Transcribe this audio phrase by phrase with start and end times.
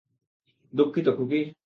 [0.73, 1.51] দুঃখিত, খুকি।